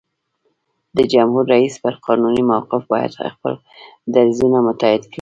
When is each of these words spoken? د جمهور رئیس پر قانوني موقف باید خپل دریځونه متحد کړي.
د 0.97 0.99
جمهور 1.13 1.45
رئیس 1.53 1.73
پر 1.83 1.93
قانوني 2.05 2.43
موقف 2.51 2.81
باید 2.91 3.11
خپل 3.35 3.53
دریځونه 4.13 4.57
متحد 4.67 5.01
کړي. 5.05 5.09